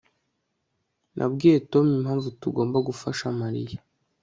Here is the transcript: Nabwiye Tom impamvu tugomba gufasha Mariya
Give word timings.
Nabwiye 1.15 1.57
Tom 1.71 1.85
impamvu 1.97 2.27
tugomba 2.41 2.77
gufasha 2.87 3.25
Mariya 3.41 3.77